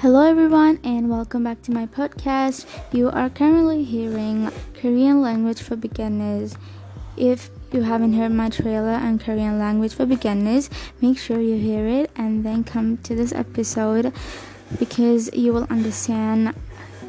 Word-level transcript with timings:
Hello, 0.00 0.22
everyone, 0.22 0.78
and 0.84 1.10
welcome 1.10 1.42
back 1.42 1.60
to 1.62 1.72
my 1.72 1.84
podcast. 1.84 2.66
You 2.92 3.10
are 3.10 3.28
currently 3.28 3.82
hearing 3.82 4.48
Korean 4.80 5.20
language 5.20 5.60
for 5.60 5.74
beginners. 5.74 6.56
If 7.16 7.50
you 7.72 7.82
haven't 7.82 8.12
heard 8.12 8.30
my 8.30 8.48
trailer 8.48 8.92
on 8.92 9.18
Korean 9.18 9.58
language 9.58 9.92
for 9.92 10.06
beginners, 10.06 10.70
make 11.00 11.18
sure 11.18 11.40
you 11.40 11.56
hear 11.56 11.84
it 11.88 12.12
and 12.14 12.46
then 12.46 12.62
come 12.62 12.98
to 12.98 13.16
this 13.16 13.32
episode 13.32 14.12
because 14.78 15.34
you 15.34 15.52
will 15.52 15.66
understand 15.68 16.54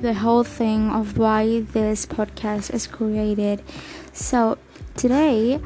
the 0.00 0.14
whole 0.14 0.42
thing 0.42 0.90
of 0.90 1.16
why 1.16 1.60
this 1.60 2.04
podcast 2.04 2.74
is 2.74 2.88
created. 2.88 3.62
So, 4.12 4.58
today 4.96 5.60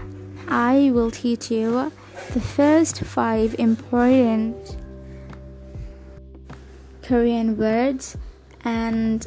I 0.48 0.91
will 0.92 1.10
teach 1.10 1.51
you 1.51 1.91
the 2.34 2.41
first 2.42 3.01
five 3.05 3.59
important 3.59 4.77
Korean 7.06 7.56
words 7.56 8.16
and 8.65 9.24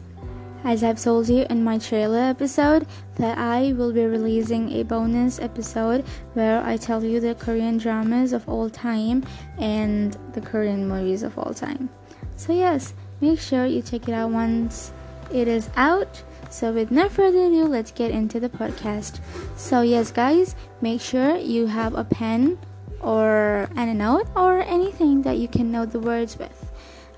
as 0.66 0.84
I've 0.84 1.02
told 1.02 1.30
you 1.30 1.46
in 1.50 1.64
my 1.64 1.78
trailer 1.78 2.20
episode 2.20 2.86
that 3.16 3.38
I 3.38 3.72
will 3.72 3.94
be 3.94 4.06
releasing 4.06 4.74
a 4.74 4.84
bonus 4.84 5.40
episode 5.40 6.04
where 6.34 6.62
I 6.62 6.76
tell 6.76 7.02
you 7.06 7.22
the 7.22 7.36
Korean 7.36 7.78
dramas 7.78 8.34
of 8.34 8.50
all 8.50 8.70
time 8.70 9.24
and 9.58 10.18
the 10.34 10.42
Korean 10.42 10.90
movies 10.90 11.24
of 11.24 11.40
all 11.40 11.54
time. 11.54 11.90
So 12.36 12.52
yes, 12.52 12.94
make 13.22 13.40
sure 13.40 13.66
you 13.66 13.82
check 13.82 14.10
it 14.10 14.14
out 14.14 14.32
once 14.32 14.92
it 15.32 15.48
is 15.48 15.70
out. 15.78 16.22
So 16.50 16.74
with 16.74 16.92
no 16.92 17.08
further 17.08 17.46
ado, 17.46 17.64
let's 17.64 17.92
get 17.92 18.12
into 18.12 18.42
the 18.42 18.50
podcast. 18.50 19.22
So 19.56 19.84
yes 19.84 20.12
guys, 20.12 20.54
make 20.82 21.00
sure 21.00 21.38
you 21.38 21.68
have 21.68 21.96
a 21.96 22.04
pen 22.04 22.60
or 23.00 23.70
and 23.78 23.90
a 23.90 23.94
note 23.94 24.28
or 24.36 24.60
anything 24.64 25.22
that 25.22 25.38
you 25.38 25.48
can 25.48 25.72
note 25.72 25.92
the 25.92 26.02
words 26.02 26.38
with. 26.38 26.69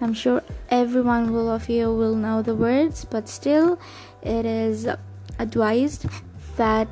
I'm 0.01 0.15
sure 0.15 0.41
everyone 0.69 1.31
will 1.31 1.49
of 1.49 1.69
you 1.69 1.93
will 1.93 2.15
know 2.15 2.41
the 2.41 2.55
words, 2.55 3.05
but 3.05 3.29
still, 3.29 3.79
it 4.23 4.45
is 4.45 4.87
advised 5.37 6.07
that 6.57 6.89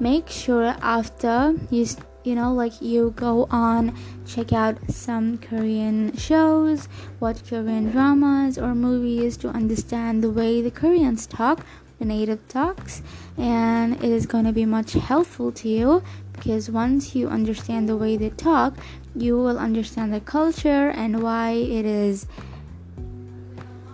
make 0.00 0.28
sure 0.28 0.74
after 0.82 1.54
you 1.70 1.86
you 2.24 2.34
know 2.34 2.52
like 2.52 2.80
you 2.82 3.12
go 3.16 3.46
on 3.50 3.94
check 4.26 4.52
out 4.52 4.76
some 4.90 5.38
korean 5.38 6.14
shows 6.16 6.88
watch 7.20 7.46
korean 7.48 7.90
dramas 7.90 8.58
or 8.58 8.74
movies 8.74 9.36
to 9.36 9.48
understand 9.48 10.22
the 10.22 10.30
way 10.30 10.60
the 10.60 10.70
koreans 10.70 11.26
talk 11.26 11.64
the 11.98 12.04
native 12.04 12.46
talks 12.48 13.02
and 13.38 13.94
it 14.02 14.10
is 14.10 14.26
going 14.26 14.44
to 14.44 14.52
be 14.52 14.64
much 14.64 14.94
helpful 14.94 15.52
to 15.52 15.68
you 15.68 16.02
because 16.33 16.69
once 16.69 17.15
you 17.15 17.27
understand 17.27 17.87
the 17.87 17.97
way 17.97 18.15
they 18.17 18.29
talk 18.31 18.73
you 19.15 19.35
will 19.37 19.59
understand 19.59 20.13
the 20.13 20.19
culture 20.19 20.89
and 20.89 21.21
why 21.21 21.51
it 21.51 21.85
is 21.85 22.27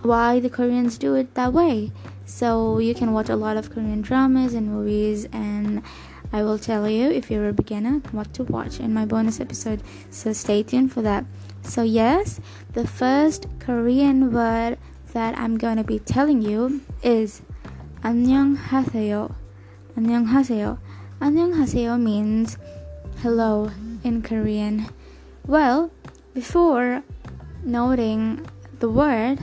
why 0.02 0.40
the 0.40 0.50
Koreans 0.50 0.98
do 0.98 1.14
it 1.14 1.34
that 1.34 1.52
way. 1.52 1.90
So 2.24 2.78
you 2.78 2.94
can 2.94 3.12
watch 3.12 3.28
a 3.28 3.36
lot 3.36 3.56
of 3.56 3.70
Korean 3.70 4.02
dramas 4.02 4.54
and 4.54 4.68
movies 4.70 5.26
and 5.32 5.82
I 6.32 6.42
will 6.42 6.58
tell 6.58 6.88
you 6.88 7.10
if 7.10 7.30
you're 7.30 7.48
a 7.48 7.52
beginner 7.52 8.00
what 8.12 8.32
to 8.34 8.44
watch 8.44 8.80
in 8.80 8.94
my 8.94 9.04
bonus 9.04 9.40
episode. 9.40 9.82
So 10.10 10.32
stay 10.32 10.62
tuned 10.62 10.92
for 10.92 11.02
that. 11.02 11.24
So 11.62 11.82
yes, 11.82 12.40
the 12.72 12.86
first 12.86 13.46
Korean 13.58 14.32
word 14.32 14.78
that 15.12 15.38
I'm 15.38 15.56
going 15.58 15.76
to 15.76 15.84
be 15.84 15.98
telling 15.98 16.42
you 16.42 16.82
is 17.02 17.42
안녕하세요. 18.02 19.34
안녕하세요. 19.96 20.78
안녕하세요 21.20 21.98
means 21.98 22.58
hello 23.22 23.70
in 24.04 24.22
Korean. 24.22 24.86
Well, 25.46 25.90
before 26.34 27.02
noting 27.64 28.46
the 28.78 28.90
word, 28.90 29.40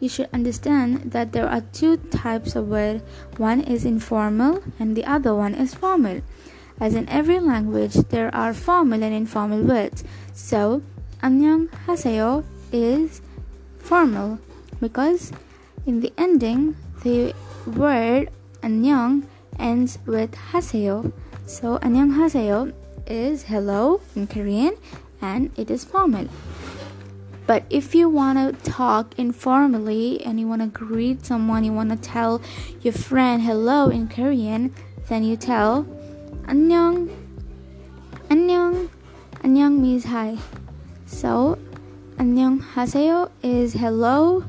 you 0.00 0.08
should 0.08 0.28
understand 0.32 1.12
that 1.12 1.32
there 1.32 1.48
are 1.48 1.62
two 1.72 1.96
types 1.96 2.54
of 2.54 2.68
word. 2.68 3.02
One 3.38 3.60
is 3.60 3.84
informal 3.84 4.62
and 4.78 4.96
the 4.96 5.04
other 5.04 5.34
one 5.34 5.54
is 5.54 5.74
formal. 5.74 6.20
As 6.80 6.94
in 6.94 7.08
every 7.08 7.40
language, 7.40 7.94
there 8.10 8.34
are 8.34 8.52
formal 8.52 9.02
and 9.02 9.14
informal 9.14 9.62
words. 9.62 10.04
So, 10.32 10.82
안녕하세요 11.22 12.44
is 12.72 13.22
formal 13.78 14.38
because 14.80 15.32
in 15.86 16.00
the 16.00 16.12
ending, 16.18 16.76
the 17.02 17.34
word 17.66 18.28
안녕 18.62 19.22
ends 19.58 19.98
with 20.06 20.34
하세요. 20.52 21.12
So, 21.48 21.78
안녕하세요 21.78 22.72
is 23.06 23.44
hello 23.44 24.00
in 24.16 24.26
Korean 24.26 24.76
and 25.20 25.50
it 25.56 25.70
is 25.70 25.84
formal. 25.84 26.28
But 27.46 27.64
if 27.68 27.94
you 27.94 28.08
want 28.08 28.38
to 28.38 28.70
talk 28.70 29.18
informally 29.18 30.24
and 30.24 30.40
you 30.40 30.48
want 30.48 30.62
to 30.62 30.68
greet 30.68 31.26
someone, 31.26 31.64
you 31.64 31.72
want 31.72 31.90
to 31.90 31.96
tell 31.96 32.40
your 32.80 32.94
friend 32.94 33.42
hello 33.42 33.88
in 33.88 34.08
Korean, 34.08 34.74
then 35.08 35.24
you 35.24 35.36
tell 35.36 35.86
안녕. 36.46 37.08
안녕. 38.30 38.88
안녕 39.42 39.80
means 39.80 40.04
hi. 40.04 40.38
So 41.06 41.58
안녕하세요 42.16 43.30
is 43.42 43.74
hello 43.74 44.44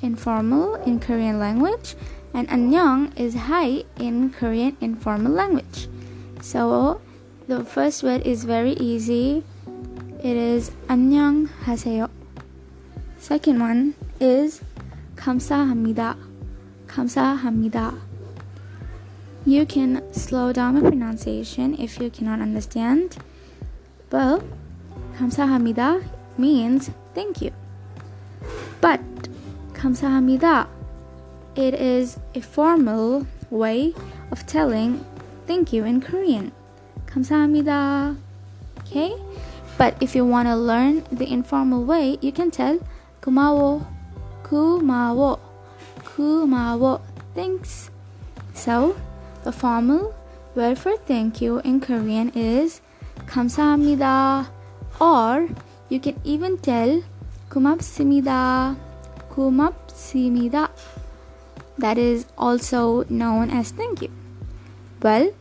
informal 0.00 0.76
in 0.86 1.00
Korean 1.00 1.38
language 1.38 1.96
and 2.32 2.48
안녕 2.48 3.12
is 3.18 3.34
hi 3.34 3.84
in 3.98 4.30
Korean 4.30 4.76
informal 4.80 5.32
language. 5.32 5.88
So 6.42 7.00
the 7.46 7.64
first 7.64 8.02
word 8.02 8.26
is 8.26 8.44
very 8.44 8.72
easy. 8.74 9.42
It 10.22 10.36
is 10.36 10.72
안녕하세요. 10.88 12.08
Second 13.18 13.60
one 13.60 13.94
is 14.20 14.62
감사합니다. 15.16 16.16
감사합니다. 16.86 17.94
You 19.46 19.64
can 19.64 20.02
slow 20.12 20.52
down 20.52 20.74
the 20.74 20.82
pronunciation 20.82 21.74
if 21.78 22.00
you 22.00 22.10
cannot 22.10 22.40
understand. 22.40 23.16
Well, 24.10 24.42
감사합니다 25.18 26.02
means 26.38 26.90
thank 27.14 27.42
you. 27.42 27.52
But 28.80 29.00
감사합니다 29.74 30.68
it 31.56 31.74
is 31.74 32.18
a 32.34 32.40
formal 32.40 33.26
way 33.50 33.94
of 34.30 34.46
telling 34.46 35.04
thank 35.46 35.72
you 35.72 35.84
in 35.84 36.00
Korean. 36.00 36.52
감사합니다. 37.06 38.16
Okay? 38.80 39.12
But 39.78 39.94
if 40.00 40.16
you 40.16 40.24
want 40.24 40.48
to 40.48 40.56
learn 40.56 41.04
the 41.12 41.30
informal 41.30 41.84
way, 41.84 42.18
you 42.20 42.32
can 42.32 42.50
tell 42.50 42.80
고마워, 43.22 43.86
고마워, 44.42 45.38
고마워. 46.04 47.00
Thanks. 47.34 47.90
So, 48.54 48.96
the 49.44 49.52
formal 49.52 50.14
word 50.56 50.78
for 50.78 50.96
thank 51.06 51.40
you 51.40 51.60
in 51.64 51.80
Korean 51.80 52.32
is 52.34 52.80
감사합니다. 53.26 54.50
Or 55.00 55.48
you 55.88 56.00
can 56.00 56.18
even 56.24 56.58
tell 56.58 57.02
고맙습니다. 57.48 58.74
고맙습니다. 59.30 60.70
That 61.78 61.98
is 61.98 62.26
also 62.36 63.04
known 63.08 63.50
as 63.50 63.70
thank 63.70 64.02
you. 64.02 64.10
Well, 65.03 65.33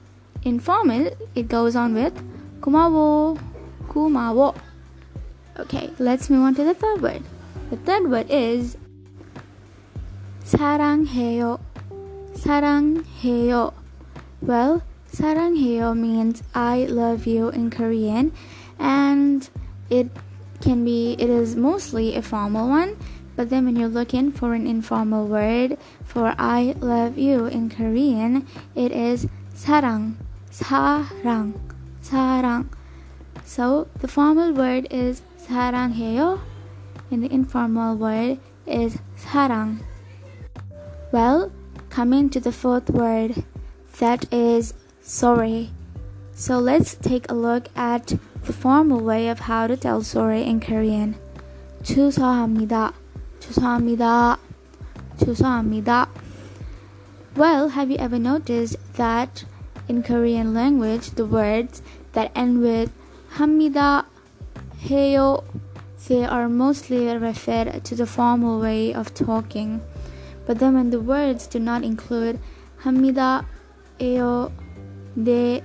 informal, 0.43 1.15
it 1.37 1.47
goes 1.47 1.77
on 1.77 1.95
with 1.95 2.19
kumavo, 2.61 3.39
kumavo. 3.87 4.56
Okay, 5.56 5.89
let's 6.00 6.28
move 6.28 6.43
on 6.43 6.56
to 6.56 6.65
the 6.65 6.75
third 6.75 7.00
word. 7.00 7.23
The 7.71 7.77
third 7.77 8.11
word 8.11 8.27
is 8.28 8.77
saranghaeyo. 10.45 11.61
Saranghaeyo. 12.34 13.72
Well, 14.41 14.83
saranghaeyo 15.12 15.97
means 15.97 16.43
I 16.56 16.87
love 16.87 17.28
you 17.28 17.51
in 17.51 17.71
Korean 17.71 18.33
and 18.81 19.48
it 19.89 20.10
can 20.60 20.84
be 20.84 21.15
it 21.21 21.31
is 21.31 21.54
mostly 21.54 22.16
a 22.16 22.22
formal 22.22 22.69
one 22.69 22.97
but 23.36 23.48
then 23.48 23.65
when 23.65 23.77
you're 23.77 23.89
looking 23.89 24.33
for 24.33 24.54
an 24.54 24.66
informal 24.66 25.27
word 25.27 25.78
for 26.04 26.34
I 26.36 26.75
love 26.81 27.16
you 27.16 27.47
in 27.47 27.71
Korean, 27.71 28.47
it 28.75 28.92
is 28.92 29.27
사랑 29.61 30.17
사랑 30.49 31.53
사랑 32.02 32.70
so 33.44 33.88
the 33.99 34.08
formal 34.08 34.53
word 34.53 34.88
is 34.91 35.22
사랑해요 35.38 36.40
and 37.11 37.23
the 37.23 37.34
informal 37.34 37.96
word 37.96 38.40
is 38.66 38.99
사랑 39.17 39.79
well 41.11 41.52
coming 41.90 42.29
to 42.29 42.40
the 42.40 42.52
fourth 42.52 42.90
word 42.90 43.44
that 43.99 44.26
is 44.32 44.73
sorry 45.02 45.72
so 46.34 46.59
let's 46.59 46.96
take 46.96 47.26
a 47.32 47.34
look 47.34 47.70
at 47.76 48.14
the 48.46 48.53
formal 48.53 48.99
way 48.99 49.28
of 49.28 49.40
how 49.49 49.66
to 49.66 49.76
tell 49.76 50.03
sorry 50.03 50.44
in 50.44 50.59
Korean 50.59 51.16
죄송합니다 51.84 52.94
죄송합니다 53.40 54.38
죄송합니다 55.17 56.08
well 57.35 57.70
have 57.70 57.90
you 57.90 57.97
ever 57.97 58.20
noticed 58.20 58.78
that 58.94 59.46
in 59.92 60.03
Korean 60.03 60.54
language, 60.54 61.10
the 61.21 61.27
words 61.27 61.83
that 62.15 62.33
end 62.34 62.62
with 62.62 62.91
hamida, 63.34 64.06
heyo, 64.80 65.44
they 66.09 66.24
are 66.24 66.48
mostly 66.48 67.15
referred 67.15 67.84
to 67.84 67.94
the 67.94 68.06
formal 68.06 68.59
way 68.59 68.94
of 68.94 69.12
talking. 69.12 69.83
But 70.47 70.60
then 70.60 70.72
when 70.77 70.89
the 70.89 70.98
words 70.98 71.47
do 71.47 71.60
not 71.60 71.84
include 71.84 72.41
hamida, 72.84 73.44
eyo, 74.00 74.50
de, 75.12 75.62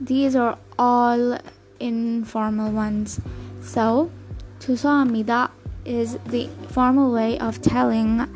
these 0.00 0.34
are 0.34 0.58
all 0.76 1.38
informal 1.78 2.72
ones. 2.72 3.20
So, 3.62 4.10
tusamida 4.58 5.52
is 5.84 6.18
the 6.26 6.48
formal 6.66 7.12
way 7.12 7.38
of 7.38 7.62
telling 7.62 8.26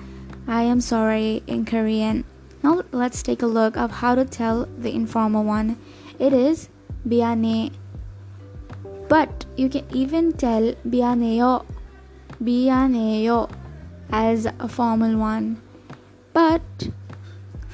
I 0.47 0.63
am 0.63 0.81
sorry 0.81 1.43
in 1.49 1.65
Korean. 1.65 2.23
Now 2.63 2.83
let's 2.93 3.23
take 3.23 3.43
a 3.43 3.47
look 3.47 3.77
of 3.77 3.91
how 3.91 4.15
to 4.15 4.25
tell 4.25 4.67
the 4.79 4.95
informal 4.95 5.45
one. 5.45 5.79
It 6.19 6.33
is 6.33 6.69
biane. 7.07 7.73
But 9.09 9.45
you 9.57 9.69
can 9.69 9.87
even 9.93 10.33
tell 10.33 10.75
bianeo, 10.89 11.65
bianeo 12.43 13.51
as 14.11 14.47
a 14.47 14.69
formal 14.69 15.17
one. 15.17 15.63
But 16.33 16.63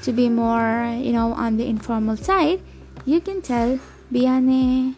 to 0.03 0.11
be 0.11 0.29
more, 0.29 0.85
you 0.99 1.11
know, 1.11 1.33
on 1.33 1.57
the 1.57 1.65
informal 1.65 2.17
side, 2.17 2.61
you 3.05 3.19
can 3.19 3.41
tell 3.41 3.79
biane, 4.11 4.95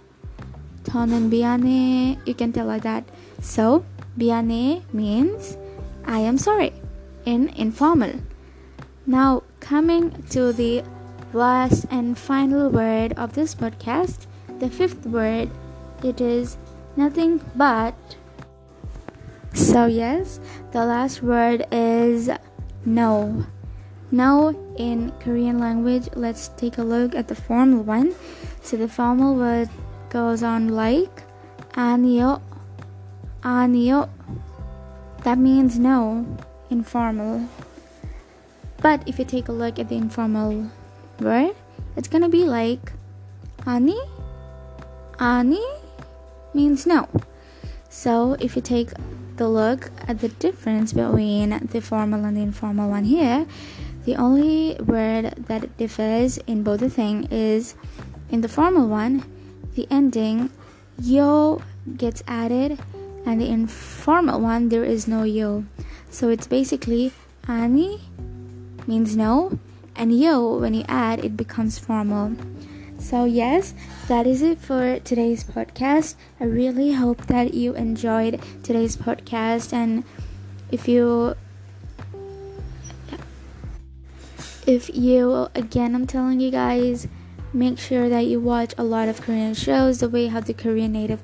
tonen 0.84 1.30
biane, 1.30 2.18
you 2.26 2.34
can 2.34 2.52
tell 2.52 2.66
like 2.66 2.84
that. 2.84 3.06
So, 3.42 3.86
biane 4.18 4.84
means 4.94 5.58
I 6.06 6.20
am 6.20 6.38
sorry 6.38 6.74
in 7.26 7.50
informal. 7.56 8.20
Now, 9.07 9.43
coming 9.61 10.11
to 10.31 10.53
the 10.53 10.85
last 11.33 11.87
and 11.91 12.19
final 12.19 12.69
word 12.71 13.12
of 13.15 13.35
this 13.35 13.55
podcast, 13.55 14.27
the 14.59 14.69
fifth 14.69 15.07
word, 15.07 15.51
it 16.03 16.21
is 16.21 16.57
nothing 16.97 17.41
but. 17.57 17.95
So, 19.53 19.87
yes, 19.87 20.41
the 20.73 20.85
last 20.85 21.23
word 21.23 21.67
is 21.73 22.31
no. 22.85 23.47
No 24.11 24.55
in 24.77 25.12
Korean 25.21 25.59
language, 25.59 26.09
let's 26.15 26.49
take 26.57 26.79
a 26.79 26.83
look 26.83 27.15
at 27.15 27.29
the 27.29 27.35
formal 27.35 27.83
one. 27.83 28.15
So, 28.62 28.77
the 28.77 28.89
formal 28.89 29.35
word 29.35 29.71
goes 30.11 30.43
on 30.43 30.69
like 30.69 31.25
아니요, 31.73 32.41
아니요. 33.43 34.09
That 35.23 35.39
means 35.39 35.79
no 35.79 36.27
informal. 36.71 37.47
But 38.86 39.02
if 39.08 39.18
you 39.18 39.26
take 39.26 39.48
a 39.48 39.52
look 39.52 39.80
at 39.80 39.90
the 39.90 39.96
informal 39.96 40.70
word, 41.20 41.56
it's 41.98 42.08
gonna 42.08 42.30
be 42.30 42.46
like 42.46 42.94
ani. 43.66 43.98
Ani 45.18 45.66
means 46.54 46.86
no. 46.86 47.10
So 47.90 48.38
if 48.40 48.56
you 48.56 48.62
take 48.62 48.92
the 49.38 49.50
look 49.50 49.90
at 50.08 50.20
the 50.20 50.30
difference 50.30 50.94
between 50.94 51.50
the 51.66 51.82
formal 51.82 52.26
and 52.26 52.38
the 52.38 52.42
informal 52.42 52.88
one 52.88 53.06
here, 53.06 53.48
the 54.06 54.18
only 54.18 54.78
word 54.78 55.34
that 55.50 55.76
differs 55.78 56.38
in 56.46 56.62
both 56.62 56.82
the 56.82 56.90
thing 56.92 57.28
is 57.32 57.74
in 58.30 58.42
the 58.42 58.48
formal 58.48 58.88
one, 58.88 59.26
the 59.74 59.88
ending 59.90 60.52
yo 61.02 61.60
gets 61.98 62.22
added, 62.28 62.78
and 63.26 63.42
the 63.42 63.50
informal 63.50 64.40
one 64.40 64.70
there 64.70 64.84
is 64.84 65.08
no 65.08 65.24
yo. 65.24 65.66
So 66.12 66.30
it's 66.30 66.46
basically 66.46 67.14
ani 67.48 68.02
means 68.88 69.16
no, 69.16 69.60
and 69.96 70.18
yo 70.18 70.58
when 70.58 70.74
you 70.74 70.86
add 70.88 71.24
it 71.24 71.38
becomes 71.38 71.80
formal. 71.80 72.36
So, 72.98 73.26
yes, 73.26 73.74
that 74.08 74.26
is 74.26 74.42
it 74.42 74.58
for 74.58 75.00
today's 75.00 75.44
podcast. 75.44 76.16
I 76.40 76.46
really 76.46 76.94
hope 76.94 77.28
that 77.28 77.54
you 77.54 77.76
enjoyed 77.76 78.42
today's 78.64 78.98
podcast. 78.98 79.74
And 79.74 80.04
if 80.72 80.88
you, 80.88 81.36
if 84.66 84.90
you, 84.96 85.50
again, 85.54 85.94
I'm 85.94 86.08
telling 86.08 86.40
you 86.40 86.52
guys, 86.52 87.08
make 87.54 87.78
sure 87.78 88.10
that 88.10 88.26
you 88.26 88.40
watch 88.40 88.74
a 88.78 88.84
lot 88.84 89.08
of 89.08 89.22
Korean 89.22 89.54
shows 89.54 90.00
the 90.00 90.10
way 90.10 90.28
how 90.28 90.40
the 90.40 90.54
Korean 90.54 90.94
native 90.94 91.22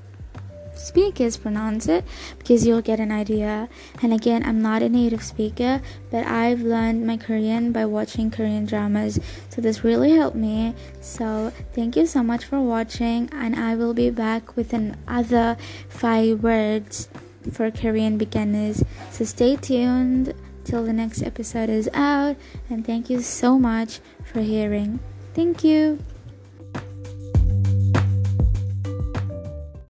speakers 0.82 1.38
pronounce 1.38 1.88
it 1.88 2.04
because 2.38 2.66
you'll 2.66 2.82
get 2.82 3.00
an 3.00 3.12
idea. 3.12 3.70
And 4.02 4.14
again, 4.14 4.44
I'm 4.44 4.62
not 4.62 4.82
a 4.82 4.90
native 4.90 5.24
speaker, 5.24 5.82
but 6.10 6.26
I've 6.26 6.62
learned 6.62 7.06
my 7.06 7.18
Korean 7.18 7.72
by 7.72 7.86
watching 7.86 8.32
Korean 8.32 8.66
dramas. 8.66 9.20
So 9.50 9.62
this 9.62 9.84
really 9.84 10.12
helped 10.12 10.36
me. 10.36 10.76
So 11.00 11.52
thank 11.74 11.96
you 11.96 12.06
so 12.06 12.24
much 12.24 12.46
for 12.46 12.60
watching, 12.60 13.30
and 13.32 13.56
I 13.56 13.76
will 13.76 13.94
be 13.94 14.10
back 14.10 14.56
with 14.56 14.74
another 14.74 15.58
five 15.90 16.44
words 16.44 17.10
for 17.52 17.72
Korean 17.72 18.18
beginners. 18.18 18.84
So 19.12 19.26
stay 19.26 19.56
tuned 19.56 20.34
till 20.64 20.84
the 20.84 20.94
next 20.94 21.24
episode 21.24 21.70
is 21.70 21.90
out, 21.94 22.36
and 22.70 22.86
thank 22.86 23.10
you 23.10 23.22
so 23.22 23.58
much 23.58 24.00
for 24.24 24.42
hearing. 24.42 25.00
Thank 25.34 25.64
you. 25.64 26.00